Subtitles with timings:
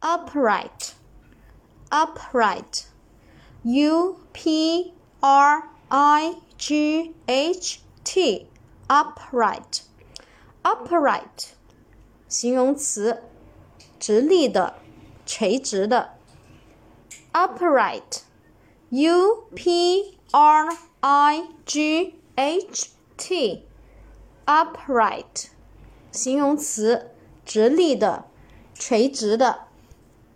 [0.00, 0.92] upright,
[1.90, 2.84] upright,
[3.62, 8.46] u p r i g h t,
[8.88, 9.82] upright,
[10.62, 11.48] upright，
[12.28, 13.22] 形容词，
[13.98, 14.74] 直立的，
[15.24, 16.14] 垂直的。
[17.32, 18.22] upright,
[18.90, 20.68] u p r
[21.00, 23.66] i g h t,
[24.46, 25.48] upright，
[26.12, 27.10] 形容词，
[27.44, 28.26] 直立的。
[28.78, 29.66] 垂直的。